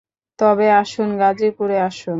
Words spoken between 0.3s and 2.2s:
তবে আসুন, গাজিপুরে আসুন।